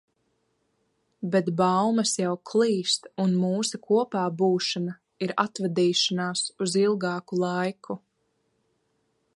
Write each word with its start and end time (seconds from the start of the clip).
Bet 1.33 1.51
baumas 1.59 2.13
jau 2.21 2.31
klīst, 2.51 3.05
un 3.25 3.35
mūsu 3.43 3.81
kopābūšana 3.89 4.97
ir 5.27 5.35
atvadīšanās 5.45 6.43
uz 6.67 6.79
ilgāku 6.87 7.43
laiku. 7.45 8.01